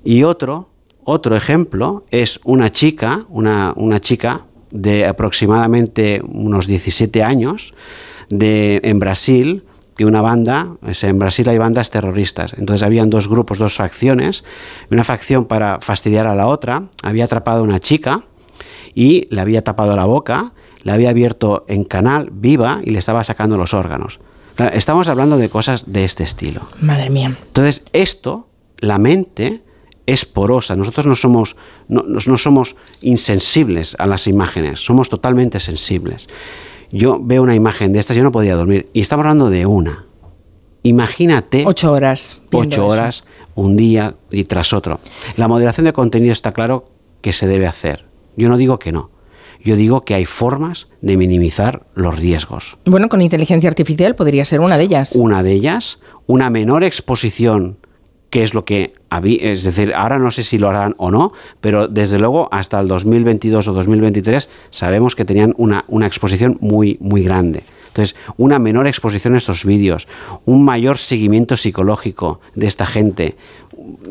Y 0.04 0.22
otro, 0.22 0.68
otro 1.02 1.36
ejemplo 1.36 2.04
es 2.10 2.40
una 2.44 2.70
chica, 2.70 3.24
una, 3.28 3.72
una 3.76 4.00
chica 4.00 4.42
de 4.70 5.06
aproximadamente 5.06 6.20
unos 6.24 6.66
17 6.66 7.22
años, 7.22 7.74
de, 8.28 8.80
en 8.84 8.98
Brasil, 8.98 9.64
que 9.96 10.04
una 10.04 10.20
banda, 10.20 10.76
en 10.82 11.18
Brasil 11.18 11.48
hay 11.48 11.58
bandas 11.58 11.90
terroristas, 11.90 12.54
entonces 12.58 12.82
habían 12.82 13.10
dos 13.10 13.28
grupos, 13.28 13.58
dos 13.58 13.76
facciones, 13.76 14.44
una 14.90 15.04
facción 15.04 15.44
para 15.44 15.80
fastidiar 15.80 16.26
a 16.26 16.34
la 16.34 16.48
otra, 16.48 16.88
había 17.02 17.24
atrapado 17.24 17.60
a 17.60 17.62
una 17.62 17.80
chica, 17.80 18.24
y 18.94 19.26
le 19.30 19.40
había 19.40 19.62
tapado 19.62 19.96
la 19.96 20.04
boca, 20.04 20.52
le 20.82 20.92
había 20.92 21.10
abierto 21.10 21.64
en 21.68 21.84
canal 21.84 22.30
viva 22.32 22.80
y 22.84 22.90
le 22.90 22.98
estaba 22.98 23.24
sacando 23.24 23.56
los 23.56 23.74
órganos. 23.74 24.20
estamos 24.72 25.08
hablando 25.08 25.36
de 25.36 25.48
cosas 25.48 25.92
de 25.92 26.04
este 26.04 26.22
estilo. 26.22 26.62
Madre 26.80 27.10
mía. 27.10 27.36
Entonces, 27.46 27.84
esto, 27.92 28.48
la 28.78 28.98
mente 28.98 29.62
es 30.06 30.24
porosa. 30.24 30.76
Nosotros 30.76 31.06
no 31.06 31.16
somos, 31.16 31.56
no, 31.88 32.02
no 32.02 32.36
somos 32.36 32.76
insensibles 33.00 33.96
a 33.98 34.06
las 34.06 34.26
imágenes, 34.26 34.84
somos 34.84 35.08
totalmente 35.08 35.60
sensibles. 35.60 36.28
Yo 36.92 37.18
veo 37.20 37.42
una 37.42 37.54
imagen 37.54 37.92
de 37.92 37.98
estas, 37.98 38.16
yo 38.16 38.22
no 38.22 38.32
podía 38.32 38.54
dormir. 38.54 38.88
Y 38.92 39.00
estamos 39.00 39.24
hablando 39.24 39.50
de 39.50 39.66
una. 39.66 40.06
Imagínate. 40.84 41.64
Ocho 41.66 41.92
horas. 41.92 42.40
Ocho 42.52 42.86
horas, 42.86 43.24
un 43.54 43.74
día 43.76 44.14
y 44.30 44.44
tras 44.44 44.72
otro. 44.72 45.00
La 45.36 45.48
moderación 45.48 45.86
de 45.86 45.92
contenido 45.92 46.32
está 46.32 46.52
claro 46.52 46.90
que 47.22 47.32
se 47.32 47.46
debe 47.46 47.66
hacer. 47.66 48.04
Yo 48.36 48.48
no 48.48 48.56
digo 48.56 48.78
que 48.78 48.92
no. 48.92 49.10
Yo 49.62 49.76
digo 49.76 50.02
que 50.02 50.14
hay 50.14 50.26
formas 50.26 50.88
de 51.00 51.16
minimizar 51.16 51.86
los 51.94 52.18
riesgos. 52.18 52.76
Bueno, 52.84 53.08
con 53.08 53.22
inteligencia 53.22 53.68
artificial 53.68 54.14
podría 54.14 54.44
ser 54.44 54.60
una 54.60 54.76
de 54.76 54.84
ellas. 54.84 55.12
Una 55.16 55.42
de 55.42 55.52
ellas, 55.52 56.00
una 56.26 56.50
menor 56.50 56.84
exposición 56.84 57.78
qué 58.34 58.42
es 58.42 58.52
lo 58.52 58.64
que 58.64 58.94
había, 59.10 59.52
es 59.52 59.62
decir, 59.62 59.94
ahora 59.94 60.18
no 60.18 60.32
sé 60.32 60.42
si 60.42 60.58
lo 60.58 60.68
harán 60.68 60.96
o 60.98 61.12
no, 61.12 61.32
pero 61.60 61.86
desde 61.86 62.18
luego 62.18 62.48
hasta 62.50 62.80
el 62.80 62.88
2022 62.88 63.68
o 63.68 63.72
2023 63.72 64.48
sabemos 64.70 65.14
que 65.14 65.24
tenían 65.24 65.54
una, 65.56 65.84
una 65.86 66.08
exposición 66.08 66.58
muy, 66.60 66.98
muy 67.00 67.22
grande. 67.22 67.62
Entonces, 67.94 68.16
una 68.36 68.58
menor 68.58 68.88
exposición 68.88 69.36
a 69.36 69.38
estos 69.38 69.64
vídeos, 69.64 70.08
un 70.46 70.64
mayor 70.64 70.98
seguimiento 70.98 71.56
psicológico 71.56 72.40
de 72.56 72.66
esta 72.66 72.86
gente, 72.86 73.36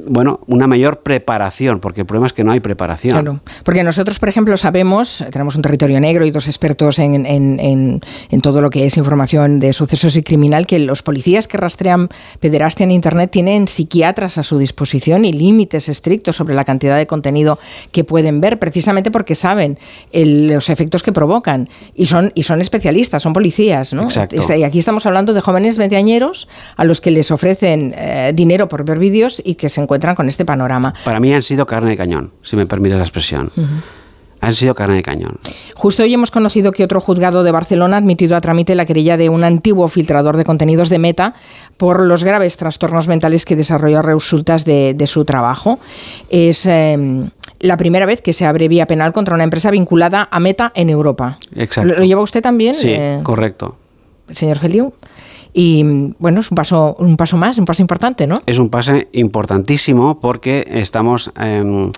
bueno, 0.07 0.39
una 0.47 0.67
mayor 0.67 1.01
preparación, 1.01 1.79
porque 1.79 2.01
el 2.01 2.07
problema 2.07 2.27
es 2.27 2.33
que 2.33 2.43
no 2.43 2.51
hay 2.51 2.59
preparación. 2.59 3.13
Claro, 3.13 3.39
porque 3.63 3.83
nosotros, 3.83 4.19
por 4.19 4.29
ejemplo, 4.29 4.55
sabemos, 4.57 5.23
tenemos 5.31 5.55
un 5.55 5.61
territorio 5.61 5.99
negro 5.99 6.25
y 6.25 6.31
dos 6.31 6.47
expertos 6.47 6.99
en, 6.99 8.01
todo 8.41 8.61
lo 8.61 8.69
que 8.69 8.85
es 8.85 8.97
información 8.97 9.59
de 9.59 9.73
sucesos 9.73 10.15
y 10.15 10.23
criminal, 10.23 10.65
que 10.65 10.79
los 10.79 11.01
policías 11.01 11.47
que 11.47 11.57
rastrean 11.57 12.09
pederastia 12.39 12.83
en 12.85 12.91
Internet 12.91 13.31
tienen 13.31 13.67
psiquiatras 13.67 14.37
a 14.37 14.43
su 14.43 14.57
disposición 14.57 15.25
y 15.25 15.33
límites 15.33 15.89
estrictos 15.89 16.35
sobre 16.35 16.55
la 16.55 16.65
cantidad 16.65 16.97
de 16.97 17.07
contenido 17.07 17.59
que 17.91 18.03
pueden 18.03 18.41
ver, 18.41 18.59
precisamente 18.59 19.11
porque 19.11 19.35
saben 19.35 19.77
los 20.13 20.69
efectos 20.69 21.03
que 21.03 21.11
provocan 21.11 21.67
y 21.95 22.05
son, 22.05 22.31
y 22.35 22.43
son 22.43 22.61
especialistas, 22.61 23.23
son 23.23 23.33
policías. 23.33 23.72
¿No? 23.93 24.03
Exacto. 24.03 24.35
Y 24.55 24.63
aquí 24.63 24.79
estamos 24.79 25.05
hablando 25.05 25.33
de 25.33 25.41
jóvenes 25.41 25.77
veinteañeros 25.77 26.47
a 26.75 26.83
los 26.83 27.01
que 27.01 27.11
les 27.11 27.31
ofrecen 27.31 27.93
eh, 27.97 28.31
dinero 28.33 28.67
por 28.67 28.85
ver 28.85 28.99
vídeos 28.99 29.41
y 29.43 29.55
que 29.55 29.69
se 29.69 29.81
encuentran 29.81 30.15
con 30.15 30.29
este 30.29 30.45
panorama. 30.45 30.93
Para 31.03 31.19
mí 31.19 31.33
han 31.33 31.41
sido 31.41 31.65
carne 31.65 31.91
de 31.91 31.97
cañón, 31.97 32.31
si 32.43 32.55
me 32.55 32.65
permite 32.65 32.95
la 32.95 33.03
expresión. 33.03 33.51
Han 34.41 34.53
sido 34.53 34.75
carne 34.75 34.95
de 34.95 35.03
cañón. 35.03 35.39
Justo 35.73 36.03
hoy 36.03 36.13
hemos 36.13 36.29
conocido 36.29 36.73
que 36.73 36.83
otro 36.83 36.99
juzgado 36.99 37.43
de 37.43 37.51
Barcelona 37.51 37.95
ha 37.95 37.99
admitido 37.99 38.35
a 38.35 38.41
trámite 38.41 38.75
la 38.75 38.85
querella 38.85 39.15
de 39.15 39.29
un 39.29 39.45
antiguo 39.45 39.87
filtrador 39.87 40.35
de 40.35 40.43
contenidos 40.43 40.89
de 40.89 40.99
Meta 40.99 41.33
por 41.77 42.01
los 42.01 42.25
graves 42.25 42.57
trastornos 42.57 43.07
mentales 43.07 43.45
que 43.45 43.55
desarrolló 43.55 43.99
a 43.99 44.01
resultas 44.01 44.65
de, 44.65 45.07
su 45.07 45.23
trabajo. 45.23 45.79
Es 46.29 46.65
eh, 46.65 47.29
la 47.63 47.77
primera 47.77 48.05
vez 48.05 48.21
que 48.21 48.33
se 48.33 48.45
abre 48.45 48.67
vía 48.67 48.85
penal 48.87 49.13
contra 49.13 49.33
una 49.33 49.45
empresa 49.45 49.71
vinculada 49.71 50.27
a 50.29 50.39
Meta 50.41 50.73
en 50.75 50.89
Europa. 50.89 51.39
Exacto. 51.55 51.95
¿Lo, 51.95 52.03
lleva 52.03 52.21
usted 52.21 52.41
también? 52.41 52.75
Sí, 52.75 52.89
eh, 52.89 53.19
correcto. 53.23 53.77
Señor 54.29 54.57
Feliu. 54.57 54.93
Y 55.53 56.13
bueno, 56.19 56.41
es 56.41 56.51
un 56.51 56.55
paso, 56.55 56.95
un 56.99 57.15
paso 57.15 57.37
más, 57.37 57.57
un 57.57 57.65
paso 57.65 57.81
importante, 57.81 58.27
¿no? 58.27 58.41
Es 58.45 58.57
un 58.57 58.69
paso 58.69 58.93
importantísimo 59.13 60.19
porque 60.19 60.67
estamos 60.67 61.31
em, 61.39 61.91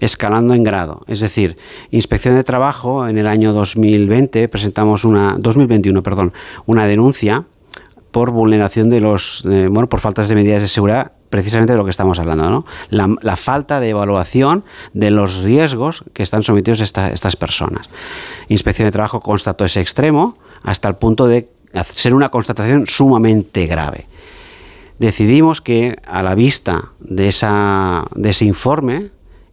escalando 0.00 0.54
en 0.54 0.64
grado. 0.64 1.02
Es 1.06 1.20
decir, 1.20 1.56
Inspección 1.90 2.34
de 2.34 2.42
Trabajo 2.42 3.06
en 3.06 3.16
el 3.18 3.28
año 3.28 3.52
2020 3.52 4.48
presentamos 4.48 5.04
una 5.04 5.36
2021, 5.38 6.02
perdón, 6.02 6.32
una 6.66 6.86
denuncia 6.86 7.44
por 8.10 8.30
vulneración 8.30 8.90
de 8.90 9.00
los, 9.00 9.44
eh, 9.48 9.68
bueno, 9.70 9.88
por 9.88 10.00
faltas 10.00 10.28
de 10.28 10.34
medidas 10.34 10.62
de 10.62 10.68
seguridad 10.68 11.12
precisamente 11.32 11.72
de 11.72 11.78
lo 11.78 11.84
que 11.86 11.90
estamos 11.90 12.18
hablando, 12.18 12.50
¿no? 12.50 12.66
La, 12.90 13.36
falta 13.36 13.80
de 13.80 13.88
evaluación 13.88 14.64
de 14.92 15.10
los 15.10 15.38
riesgos 15.38 16.04
que 16.12 16.22
están 16.22 16.42
sometidos 16.42 16.80
estas 16.82 17.36
personas. 17.36 17.88
Inspección 18.48 18.86
de 18.86 18.92
Trabajo 18.92 19.20
constató 19.20 19.64
ese 19.64 19.80
extremo 19.80 20.36
hasta 20.62 20.88
el 20.88 20.96
punto 20.96 21.26
de 21.26 21.48
ser 21.84 22.12
una 22.12 22.28
constatación 22.28 22.86
sumamente 22.86 23.66
grave. 23.66 24.06
Decidimos 24.98 25.62
que 25.62 25.96
a 26.06 26.22
la 26.22 26.34
vista 26.34 26.90
de, 27.00 27.28
esa, 27.28 28.04
de 28.14 28.28
ese 28.28 28.44
informe 28.44 29.10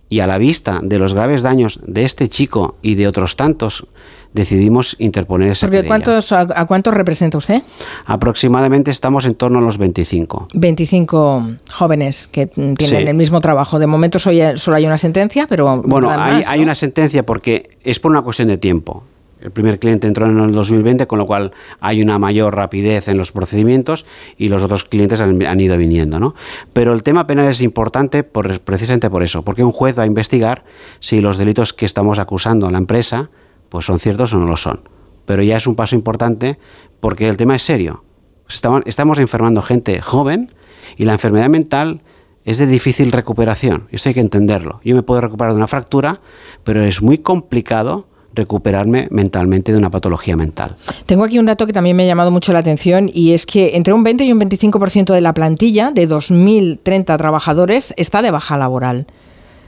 y 0.09 0.19
a 0.19 0.27
la 0.27 0.38
vista 0.38 0.81
de 0.83 1.00
los 1.00 1.13
graves 1.13 1.43
daños 1.43 1.79
de 1.88 2.03
este 2.03 2.27
chico 2.27 2.75
y 2.81 2.95
de 2.95 3.07
otros 3.07 3.38
tantos, 3.38 3.88
decidimos 4.33 4.95
interponer 5.00 5.50
esa 5.50 5.67
Porque 5.67 5.86
¿cuántos, 5.86 6.31
a, 6.31 6.65
cuántos 6.65 6.93
representa 6.93 7.38
usted? 7.38 7.62
Aproximadamente 8.05 8.91
estamos 8.91 9.25
en 9.25 9.36
torno 9.36 9.59
a 9.59 9.62
los 9.62 9.77
25. 9.77 10.50
25 10.53 11.43
jóvenes 11.71 12.27
que 12.27 12.48
tienen 12.48 13.07
el 13.07 13.15
mismo 13.15 13.41
trabajo. 13.41 13.79
De 13.79 13.88
momento 13.88 14.19
solo 14.19 14.75
hay 14.75 14.86
una 14.86 14.98
sentencia, 14.98 15.48
pero... 15.48 15.81
Bueno, 15.83 16.12
hay, 16.12 16.43
hay 16.48 16.62
una 16.62 16.75
sentencia 16.75 17.25
porque 17.25 17.77
es 17.83 18.00
por 18.00 18.12
una 18.12 18.21
cuestión 18.21 18.48
de 18.48 18.57
tiempo. 18.57 19.03
El 19.41 19.51
primer 19.51 19.79
cliente 19.79 20.05
entró 20.05 20.25
en 20.25 20.38
el 20.38 20.51
2020, 20.51 21.07
con 21.07 21.17
lo 21.17 21.25
cual 21.25 21.53
hay 21.79 22.01
una 22.01 22.19
mayor 22.19 22.55
rapidez 22.55 23.07
en 23.07 23.17
los 23.17 23.31
procedimientos 23.31 24.05
y 24.38 24.50
los 24.50 24.63
otros 24.63 24.83
clientes 24.83 25.21
han, 25.21 25.59
ido 25.59 25.77
viniendo. 25.77 26.19
¿no? 26.19 26.36
Pero 26.74 26.93
el 26.93 27.03
tema 27.03 27.25
penal 27.25 27.48
es 27.48 27.62
importante 27.62 28.24
por, 28.24 28.59
precisamente 28.59 29.09
por 29.09 29.24
eso, 29.24 29.43
porque 29.43 29.63
un 29.63 29.71
juez 29.71 29.98
va 29.98 30.03
a 30.03 30.07
investigar 30.07 30.65
si 31.00 31.21
los 31.21 31.38
delitos 31.38 31.74
que 31.74 31.86
estamos 31.86 32.19
acusando 32.19 32.67
a 32.67 32.71
la 32.71 32.79
empresa 32.79 33.29
pues 33.69 33.85
son 33.85 33.99
ciertos 33.99 34.33
o 34.33 34.39
no 34.39 34.47
lo 34.47 34.57
son. 34.57 34.81
Pero 35.25 35.43
ya 35.43 35.57
es 35.57 35.67
un 35.67 35.75
paso 35.75 35.95
importante 35.95 36.59
porque 36.99 37.29
el 37.29 37.38
tema 37.38 37.55
es 37.55 37.63
serio. 37.63 38.03
Estamos, 38.49 38.81
estamos 38.85 39.19
enfermando 39.19 39.61
gente 39.61 40.01
joven 40.01 40.53
y 40.97 41.05
la 41.05 41.13
enfermedad 41.13 41.49
mental 41.49 42.01
es 42.45 42.57
de 42.57 42.65
difícil 42.65 43.11
recuperación. 43.11 43.88
Esto 43.91 44.09
hay 44.09 44.15
que 44.15 44.21
entenderlo. 44.21 44.81
Yo 44.83 44.95
me 44.95 45.03
puedo 45.03 45.21
recuperar 45.21 45.53
de 45.53 45.57
una 45.57 45.67
fractura, 45.67 46.19
pero 46.63 46.83
es 46.83 47.01
muy 47.01 47.19
complicado 47.19 48.07
recuperarme 48.33 49.07
mentalmente 49.11 49.71
de 49.71 49.77
una 49.77 49.89
patología 49.89 50.35
mental. 50.35 50.75
Tengo 51.05 51.23
aquí 51.23 51.39
un 51.39 51.45
dato 51.45 51.65
que 51.65 51.73
también 51.73 51.95
me 51.95 52.03
ha 52.03 52.07
llamado 52.07 52.31
mucho 52.31 52.53
la 52.53 52.59
atención 52.59 53.09
y 53.13 53.33
es 53.33 53.45
que 53.45 53.75
entre 53.75 53.93
un 53.93 54.03
20 54.03 54.23
y 54.23 54.31
un 54.31 54.39
25% 54.39 55.13
de 55.13 55.21
la 55.21 55.33
plantilla 55.33 55.91
de 55.91 56.07
2.030 56.07 57.17
trabajadores 57.17 57.93
está 57.97 58.21
de 58.21 58.31
baja 58.31 58.57
laboral. 58.57 59.07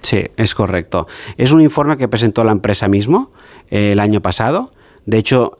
Sí, 0.01 0.24
es 0.36 0.55
correcto. 0.55 1.08
Es 1.38 1.51
un 1.51 1.62
informe 1.62 1.98
que 1.98 2.08
presentó 2.08 2.43
la 2.43 2.51
empresa 2.51 2.88
mismo 2.88 3.31
el 3.72 4.00
año 4.00 4.22
pasado. 4.22 4.72
De 5.06 5.18
hecho, 5.18 5.58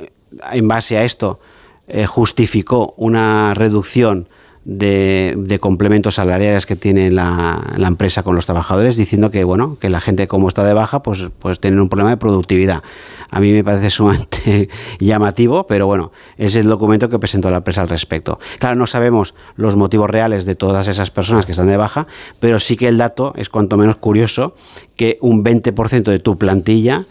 en 0.52 0.68
base 0.68 0.98
a 0.98 1.04
esto, 1.04 1.40
eh, 1.88 2.06
justificó 2.06 2.94
una 2.98 3.54
reducción 3.54 4.28
de, 4.64 5.58
complementos 5.60 6.16
salariales 6.16 6.66
que 6.66 6.76
tiene 6.76 7.10
la, 7.10 7.74
empresa 7.78 8.24
con 8.24 8.36
los 8.36 8.46
trabajadores, 8.46 8.96
diciendo 8.96 9.32
que 9.32 9.44
bueno, 9.44 9.78
que 9.80 9.90
la 9.90 10.00
gente 10.00 10.28
como 10.28 10.48
está 10.48 10.64
de 10.64 10.74
baja, 10.74 11.02
pues, 11.02 11.26
pues 11.40 11.60
tiene 11.60 11.82
un 11.82 11.90
problema 11.90 12.12
de 12.12 12.18
productividad. 12.18 12.84
A 13.30 13.40
mí 13.40 13.52
me 13.52 13.64
parece 13.64 13.90
sumamente 13.90 14.70
llamativo, 15.00 15.66
pero 15.66 15.88
bueno, 15.88 16.12
es 16.38 16.56
el 16.56 16.68
documento 16.68 17.10
que 17.10 17.18
presentó 17.18 17.50
la 17.50 17.58
empresa 17.58 17.82
al 17.82 17.90
respecto. 17.90 18.40
Claro, 18.60 18.76
no 18.76 18.88
sabemos 18.88 19.34
los 19.56 19.76
motivos 19.76 20.10
reales 20.10 20.46
de 20.46 20.56
todas 20.56 20.88
esas 20.88 21.10
personas 21.12 21.46
que 21.46 21.54
están 21.54 21.68
de 21.68 21.78
baja, 21.78 22.08
pero 22.40 22.60
sí 22.60 22.78
que 22.78 22.88
el 22.88 22.98
dato 22.98 23.34
es 23.36 23.50
cuanto 23.50 23.78
menos 23.78 23.98
curioso 23.98 24.54
que 24.96 25.18
un 25.22 25.44
20% 25.44 26.04
de 26.04 26.20
tu 26.20 26.38
plantilla 26.38 27.06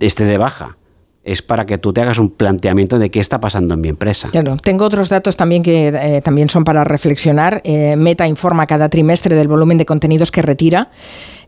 esté 0.00 0.26
de 0.26 0.38
baja 0.38 0.76
es 1.26 1.42
para 1.42 1.66
que 1.66 1.76
tú 1.76 1.92
te 1.92 2.00
hagas 2.00 2.18
un 2.18 2.30
planteamiento 2.30 2.98
de 3.00 3.10
qué 3.10 3.18
está 3.18 3.40
pasando 3.40 3.74
en 3.74 3.80
mi 3.80 3.88
empresa. 3.88 4.28
Claro, 4.30 4.56
tengo 4.56 4.84
otros 4.84 5.08
datos 5.08 5.34
también 5.34 5.62
que 5.62 5.88
eh, 5.88 6.22
también 6.22 6.48
son 6.48 6.62
para 6.62 6.84
reflexionar. 6.84 7.60
Eh, 7.64 7.96
Meta 7.96 8.28
informa 8.28 8.66
cada 8.66 8.88
trimestre 8.88 9.34
del 9.34 9.48
volumen 9.48 9.76
de 9.76 9.84
contenidos 9.84 10.30
que 10.30 10.40
retira. 10.40 10.88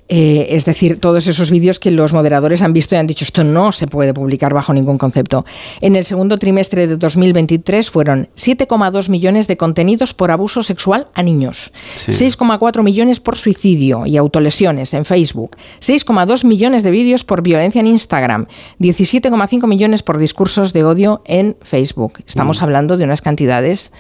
Eh, 0.08 0.56
es 0.56 0.64
decir, 0.64 0.99
todos 1.00 1.26
esos 1.26 1.50
vídeos 1.50 1.78
que 1.78 1.90
los 1.90 2.14
moderadores 2.14 2.62
han 2.62 2.73
visto 2.73 2.94
y 2.94 2.99
han 2.99 3.06
dicho 3.06 3.25
esto 3.25 3.44
no 3.44 3.73
se 3.73 3.87
puede 3.87 4.14
publicar 4.14 4.54
bajo 4.54 4.73
ningún 4.73 4.97
concepto. 4.97 5.44
En 5.82 5.97
el 5.97 6.04
segundo 6.04 6.38
trimestre 6.38 6.87
de 6.87 6.97
2023 6.97 7.90
fueron 7.90 8.28
7,2 8.35 9.11
millones 9.11 9.49
de 9.49 9.58
contenidos 9.58 10.14
por 10.14 10.30
abuso 10.30 10.62
sexual 10.62 11.08
a 11.14 11.23
niños, 11.23 11.73
6,4 12.06 12.82
millones 12.82 13.20
por 13.20 13.37
suicidio 13.37 14.06
y 14.06 14.16
autolesiones 14.16 14.94
en 14.94 15.04
Facebook, 15.04 15.56
6,2 15.80 16.44
millones 16.47 16.82
de 16.82 16.90
vídeos 16.90 17.25
por 17.25 17.42
violencia 17.42 17.80
en 17.80 17.88
Instagram, 17.88 18.47
17,5 18.80 19.67
millones 19.68 20.02
por 20.02 20.18
discursos 20.18 20.72
de 20.72 20.84
odio 20.84 21.22
en 21.26 21.56
Facebook. 21.62 22.20
Estamos 22.26 22.60
mm. 22.60 22.64
hablando 22.64 22.96
de 22.96 23.04
unas 23.04 23.22
cantidades 23.22 23.92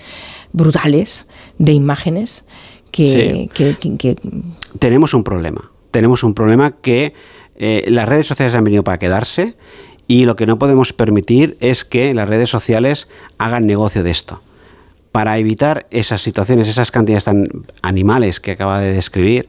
brutales 0.52 1.26
de 1.58 1.72
imágenes 1.72 2.44
que, 2.90 3.50
que 3.54 4.16
tenemos 4.78 5.14
un 5.14 5.22
problema 5.22 5.70
tenemos 5.90 6.22
un 6.22 6.34
problema 6.34 6.76
que 6.80 7.14
eh, 7.56 7.84
las 7.88 8.08
redes 8.08 8.26
sociales 8.26 8.54
han 8.54 8.64
venido 8.64 8.84
para 8.84 8.98
quedarse 8.98 9.56
y 10.06 10.24
lo 10.24 10.36
que 10.36 10.46
no 10.46 10.58
podemos 10.58 10.92
permitir 10.92 11.56
es 11.60 11.84
que 11.84 12.14
las 12.14 12.28
redes 12.28 12.50
sociales 12.50 13.08
hagan 13.36 13.66
negocio 13.66 14.02
de 14.02 14.10
esto. 14.10 14.40
Para 15.12 15.38
evitar 15.38 15.86
esas 15.90 16.22
situaciones, 16.22 16.68
esas 16.68 16.90
cantidades 16.90 17.24
tan 17.24 17.48
animales 17.82 18.40
que 18.40 18.52
acaba 18.52 18.80
de 18.80 18.92
describir, 18.92 19.48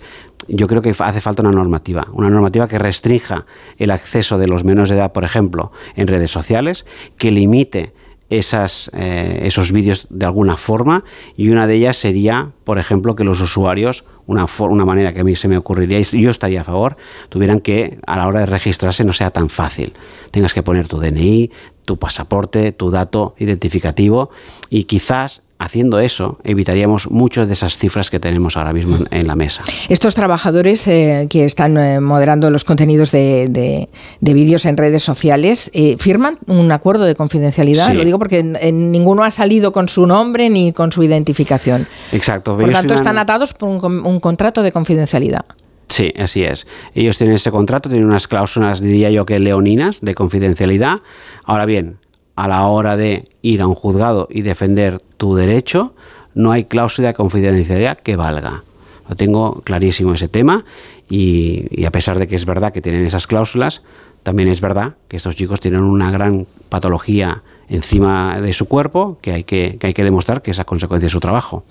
yo 0.49 0.67
creo 0.67 0.81
que 0.81 0.93
hace 0.97 1.21
falta 1.21 1.41
una 1.41 1.51
normativa, 1.51 2.07
una 2.11 2.29
normativa 2.29 2.67
que 2.67 2.79
restrinja 2.79 3.45
el 3.77 3.91
acceso 3.91 4.37
de 4.37 4.47
los 4.47 4.63
menores 4.63 4.89
de 4.89 4.95
edad, 4.95 5.11
por 5.11 5.23
ejemplo, 5.23 5.71
en 5.95 6.07
redes 6.07 6.31
sociales, 6.31 6.85
que 7.17 7.31
limite 7.31 7.93
esas, 8.29 8.91
eh, 8.93 9.41
esos 9.43 9.71
vídeos 9.71 10.07
de 10.09 10.25
alguna 10.25 10.55
forma 10.55 11.03
y 11.35 11.49
una 11.49 11.65
de 11.65 11.75
ellas 11.75 11.97
sería, 11.97 12.51
por 12.63 12.77
ejemplo, 12.77 13.15
que 13.15 13.23
los 13.23 13.41
usuarios, 13.41 14.03
una, 14.27 14.45
una 14.59 14.85
manera 14.85 15.13
que 15.13 15.21
a 15.21 15.23
mí 15.23 15.35
se 15.35 15.47
me 15.47 15.57
ocurriría 15.57 15.99
y 15.99 16.21
yo 16.21 16.29
estaría 16.29 16.61
a 16.61 16.63
favor, 16.63 16.97
tuvieran 17.29 17.59
que 17.59 17.99
a 18.05 18.17
la 18.17 18.27
hora 18.27 18.41
de 18.41 18.45
registrarse 18.45 19.03
no 19.03 19.13
sea 19.13 19.31
tan 19.31 19.49
fácil. 19.49 19.93
Tengas 20.31 20.53
que 20.53 20.61
poner 20.61 20.87
tu 20.87 20.99
DNI, 20.99 21.49
tu 21.85 21.97
pasaporte, 21.97 22.71
tu 22.71 22.91
dato 22.91 23.33
identificativo 23.39 24.29
y 24.69 24.83
quizás 24.83 25.41
haciendo 25.59 25.99
eso, 25.99 26.39
evitaríamos 26.45 27.11
muchas 27.11 27.47
de 27.47 27.53
esas 27.53 27.77
cifras 27.77 28.09
que 28.09 28.19
tenemos 28.19 28.55
ahora 28.55 28.71
mismo 28.71 28.97
en, 29.11 29.27
la 29.27 29.35
mesa. 29.35 29.63
Estos 29.89 30.15
trabajadores 30.15 30.87
eh, 30.87 31.27
que 31.29 31.43
están 31.43 31.77
eh, 31.77 31.99
moderando 31.99 32.49
los 32.49 32.63
contenidos 32.63 33.11
de, 33.11 33.89
vídeos 34.21 34.65
en 34.65 34.77
redes 34.77 35.03
sociales, 35.03 35.69
eh, 35.73 35.97
¿firman 35.99 36.39
un 36.47 36.71
acuerdo 36.71 37.03
de 37.03 37.13
confidencialidad? 37.13 37.93
Lo 37.93 38.05
digo 38.05 38.17
porque 38.17 38.41
ninguno 38.41 39.25
ha 39.25 39.31
salido 39.31 39.73
con 39.73 39.89
su 39.89 40.07
nombre 40.07 40.49
ni 40.49 40.71
con 40.71 40.93
su 40.93 41.03
identificación. 41.03 41.87
Exacto. 42.13 42.57
Por 42.57 42.71
tanto, 42.71 42.93
están 42.93 43.17
atados 43.17 43.53
por 43.53 43.69
un, 43.69 44.19
contrato 44.21 44.63
de 44.63 44.71
confidencialidad. 44.71 45.45
Sí, 45.89 46.13
así 46.17 46.43
es. 46.43 46.67
Ellos 46.93 47.17
tienen 47.17 47.35
ese 47.35 47.51
contrato, 47.51 47.89
tienen 47.89 48.07
unas 48.07 48.27
cláusulas, 48.27 48.79
diría 48.79 49.09
yo 49.11 49.25
que 49.25 49.39
leoninas, 49.39 50.01
de 50.01 50.15
confidencialidad. 50.15 51.01
Ahora 51.43 51.65
bien, 51.65 51.97
a 52.39 52.47
la 52.47 52.65
hora 52.67 52.95
de 52.95 53.27
ir 53.41 53.61
a 53.61 53.67
un 53.67 53.75
juzgado 53.75 54.29
y 54.31 54.43
defender 54.43 55.01
tu 55.17 55.35
derecho, 55.35 55.93
no 56.33 56.53
hay 56.53 56.63
cláusula 56.63 57.09
de 57.09 57.13
confidencialidad 57.13 57.97
que 57.97 58.15
valga. 58.15 58.63
Lo 59.09 59.15
tengo 59.17 59.61
clarísimo 59.65 60.13
ese 60.13 60.29
tema 60.29 60.63
y, 61.09 61.83
a 61.85 61.91
pesar 61.91 62.17
de 62.17 62.27
que 62.29 62.37
es 62.37 62.45
verdad 62.45 62.71
que 62.71 62.81
tienen 62.81 63.05
esas 63.05 63.27
cláusulas, 63.27 63.83
también 64.23 64.47
es 64.47 64.61
verdad 64.61 64.95
que 65.09 65.17
estos 65.17 65.35
chicos 65.35 65.59
tienen 65.59 65.81
una 65.81 66.11
gran 66.11 66.47
patología 66.69 67.43
encima 67.67 68.39
de 68.39 68.53
su 68.53 68.69
cuerpo 68.69 69.17
que 69.21 69.33
hay 69.33 69.43
que, 69.43 69.77
hay 69.81 69.93
que 69.93 70.03
demostrar 70.05 70.41
que 70.41 70.51
es 70.51 70.59
a 70.59 70.63
consecuencia 70.63 71.07
de 71.07 71.11
su 71.11 71.19
trabajo. 71.19 71.65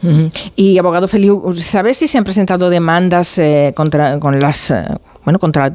Y 0.54 0.76
abogado 0.76 1.08
Feliu, 1.08 1.54
¿sabes 1.54 1.96
si 1.96 2.08
se 2.08 2.18
han 2.18 2.24
presentado 2.24 2.68
demandas 2.68 3.38
eh, 3.38 3.72
contra 3.74 4.20
con 4.20 4.38
las 4.38 4.70
eh, 4.70 4.84
bueno 5.24 5.38
contra 5.38 5.68
eh, 5.68 5.72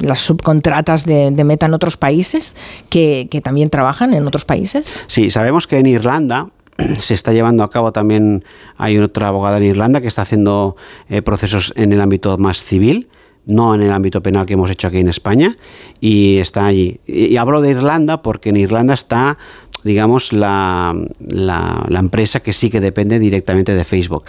las 0.00 0.20
subcontratas 0.20 1.04
de, 1.04 1.30
Meta 1.42 1.66
en 1.66 1.74
otros 1.74 1.96
países 1.96 2.56
que, 2.88 3.28
también 3.42 3.70
trabajan 3.70 4.14
en 4.14 4.26
otros 4.26 4.44
países? 4.44 5.02
Sí, 5.08 5.30
sabemos 5.30 5.66
que 5.66 5.78
en 5.78 5.86
Irlanda 5.86 6.48
se 6.98 7.14
está 7.14 7.32
llevando 7.32 7.64
a 7.64 7.70
cabo 7.70 7.92
también, 7.92 8.44
hay 8.76 8.98
otra 8.98 9.28
abogada 9.28 9.58
en 9.58 9.64
Irlanda 9.64 10.00
que 10.00 10.08
está 10.08 10.22
haciendo 10.22 10.76
eh, 11.08 11.22
procesos 11.22 11.72
en 11.76 11.92
el 11.92 12.00
ámbito 12.00 12.38
más 12.38 12.62
civil, 12.64 13.08
no 13.46 13.74
en 13.74 13.82
el 13.82 13.92
ámbito 13.92 14.22
penal 14.22 14.46
que 14.46 14.54
hemos 14.54 14.70
hecho 14.70 14.88
aquí 14.88 14.98
en 14.98 15.08
España, 15.08 15.56
y 16.00 16.38
está 16.38 16.66
allí. 16.66 17.00
y 17.06 17.36
hablo 17.36 17.60
de 17.60 17.70
Irlanda 17.70 18.22
porque 18.22 18.50
en 18.50 18.56
Irlanda 18.56 18.94
está 18.94 19.38
digamos, 19.84 20.32
la, 20.32 20.94
la, 21.18 21.98
empresa 21.98 22.40
que 22.40 22.52
sí 22.52 22.70
que 22.70 22.80
depende 22.80 23.18
directamente 23.18 23.74
de 23.74 23.84
Facebook. 23.84 24.24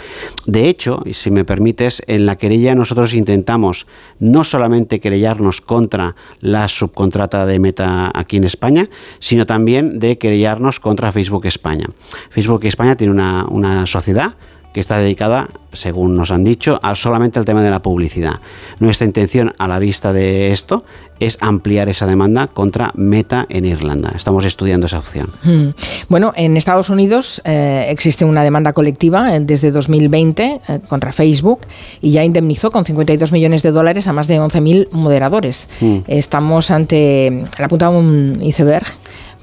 De 0.45 0.67
hecho, 0.67 1.01
y 1.05 1.13
si 1.13 1.31
me 1.31 1.45
permites, 1.45 2.01
en 2.07 2.25
la 2.25 2.37
querella 2.37 2.75
nosotros 2.75 3.13
intentamos 3.13 3.87
no 4.19 4.43
solamente 4.43 4.99
querellarnos 4.99 5.61
contra 5.61 6.15
la 6.39 6.67
subcontrata 6.67 7.45
de 7.45 7.59
Meta 7.59 8.11
aquí 8.13 8.37
en 8.37 8.43
España, 8.43 8.89
sino 9.19 9.45
también 9.45 9.99
de 9.99 10.17
querellarnos 10.17 10.79
contra 10.79 11.11
Facebook 11.11 11.45
España. 11.45 11.87
Facebook 12.29 12.65
España 12.65 12.95
tiene 12.95 13.13
una, 13.13 13.45
una 13.45 13.85
sociedad 13.85 14.35
que 14.73 14.79
está 14.79 14.97
dedicada, 14.97 15.49
según 15.71 16.15
nos 16.15 16.31
han 16.31 16.43
dicho, 16.43 16.79
a 16.81 16.95
solamente 16.95 17.39
al 17.39 17.45
tema 17.45 17.61
de 17.61 17.69
la 17.69 17.81
publicidad. 17.81 18.39
Nuestra 18.79 19.05
intención 19.05 19.53
a 19.57 19.67
la 19.67 19.79
vista 19.79 20.11
de 20.11 20.51
esto 20.51 20.83
es 21.19 21.37
ampliar 21.39 21.89
esa 21.89 22.05
demanda 22.05 22.47
contra 22.47 22.91
Meta 22.95 23.45
en 23.49 23.65
Irlanda. 23.65 24.11
Estamos 24.15 24.45
estudiando 24.45 24.87
esa 24.87 24.99
opción. 24.99 25.29
Hmm. 25.43 25.69
Bueno, 26.09 26.33
en 26.35 26.57
Estados 26.57 26.89
Unidos 26.89 27.41
eh, 27.45 27.85
existe 27.89 28.25
una 28.25 28.43
demanda 28.43 28.73
colectiva 28.73 29.35
eh, 29.35 29.39
desde 29.39 29.71
2020 29.71 30.61
eh, 30.67 30.79
contra 30.87 31.13
Facebook 31.13 31.61
y 32.01 32.11
ya 32.11 32.23
indemnizó 32.23 32.71
con 32.71 32.83
52 32.83 33.31
millones 33.31 33.61
de 33.61 33.71
dólares 33.71 34.07
a 34.07 34.13
más 34.13 34.27
de 34.27 34.39
11.000 34.39 34.89
moderadores. 34.91 35.69
Hmm. 35.79 35.99
Estamos 36.07 36.71
ante 36.71 37.45
la 37.59 37.67
punta 37.67 37.89
de 37.89 37.97
un 37.97 38.39
iceberg 38.41 38.85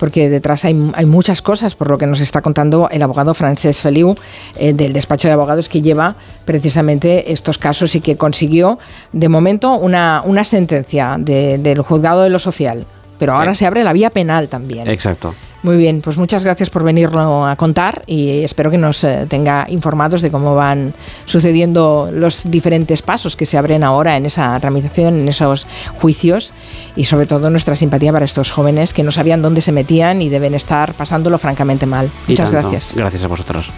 porque 0.01 0.31
detrás 0.31 0.65
hay, 0.65 0.73
muchas 0.73 1.43
cosas, 1.43 1.75
por 1.75 1.91
lo 1.91 1.99
que 1.99 2.07
nos 2.07 2.21
está 2.21 2.41
contando 2.41 2.89
el 2.91 3.03
abogado 3.03 3.35
Francesc 3.35 3.83
Feliu 3.83 4.17
eh, 4.57 4.73
del 4.73 4.95
despacho 4.95 5.29
de 5.29 5.35
abogados 5.35 5.69
que 5.69 5.83
lleva 5.83 6.17
precisamente 6.47 7.31
estos 7.33 7.59
casos 7.59 7.95
y 7.95 8.01
que 8.01 8.17
consiguió 8.17 8.79
de 9.13 9.29
momento 9.29 9.75
una, 9.75 10.23
una 10.25 10.45
sentencia 10.45 11.19
del 11.19 11.83
juzgado 11.83 12.23
de 12.23 12.31
lo 12.31 12.39
social. 12.39 12.87
Pero 13.19 13.35
ahora 13.35 13.55
se 13.55 13.67
abre 13.67 13.85
la 13.85 13.93
vía 13.93 14.09
penal 14.09 14.49
también. 14.49 14.89
Exacto. 14.89 15.35
Muy 15.63 15.77
bien, 15.77 16.01
pues 16.01 16.17
muchas 16.17 16.43
gracias 16.45 16.71
por 16.71 16.85
venirlo 16.85 17.45
a 17.47 17.55
contar 17.57 18.03
y 18.07 18.43
espero 18.45 18.71
que 18.71 18.79
nos 18.79 19.05
eh, 19.05 19.27
tenga 19.29 19.67
informados 19.69 20.23
de 20.23 20.31
cómo 20.31 20.55
van 20.55 20.95
sucediendo 21.27 22.09
los 22.13 22.51
diferentes 22.51 23.03
pasos 23.03 23.37
que 23.37 23.45
se 23.45 23.59
abren 23.59 23.85
ahora 23.85 24.17
en 24.17 24.25
esa 24.25 24.59
tramitación, 24.59 25.21
en 25.21 25.29
esos 25.29 25.67
juicios 26.01 26.55
y 26.97 27.05
sobre 27.05 27.27
todo 27.27 27.51
nuestra 27.51 27.77
simpatía 27.77 28.13
para 28.13 28.25
estos 28.25 28.51
jóvenes 28.51 28.95
que 28.95 29.03
no 29.03 29.11
sabían 29.11 29.43
dónde 29.43 29.61
se 29.61 29.73
metían 29.73 30.23
y 30.23 30.31
deben 30.31 30.55
estar 30.55 30.95
pasándolo 30.95 31.37
francamente 31.37 31.85
mal. 31.85 32.11
Muchas 32.27 32.51
gracias. 32.51 32.95
Gracias 32.95 33.25
a 33.25 33.29
vosotros. 33.29 33.71